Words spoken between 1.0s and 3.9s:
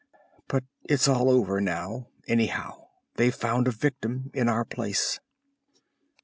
all over now anyhow. They've found a